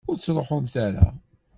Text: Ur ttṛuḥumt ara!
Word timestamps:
Ur 0.09 0.15
ttṛuḥumt 0.17 0.75
ara! 0.85 1.05